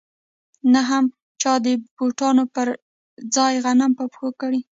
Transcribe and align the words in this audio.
نه 0.73 0.81
هم 0.89 1.05
چا 1.41 1.53
د 1.65 1.67
بوټانو 1.97 2.43
پر 2.55 2.67
ځای 3.35 3.53
غنم 3.65 3.91
په 3.99 4.03
پښو 4.11 4.29
کړي 4.41 4.61